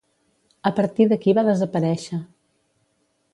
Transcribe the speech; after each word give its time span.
A 0.69 0.71
partir 0.79 1.07
d'aquí 1.11 1.35
va 1.39 1.43
desaparèixer. 1.49 2.21